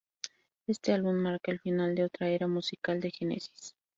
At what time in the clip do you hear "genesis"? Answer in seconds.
3.11-3.75